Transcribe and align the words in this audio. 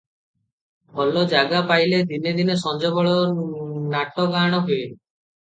ଭଲ 0.99 1.21
ଜାଗା 1.33 1.59
ପାଇଲେ 1.71 1.99
ଦିନେ 2.13 2.33
ଦିନେ 2.39 2.57
ସଞବେଳେ 2.63 3.13
ନାଟ 3.93 4.27
ଗାଆଣ 4.35 4.65
ହୁଏ। 4.67 4.83